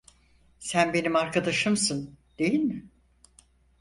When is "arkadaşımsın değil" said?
1.15-2.59